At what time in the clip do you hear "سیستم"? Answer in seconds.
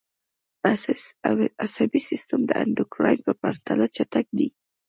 2.09-2.39